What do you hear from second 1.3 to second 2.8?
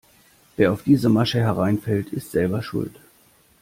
hereinfällt, ist selber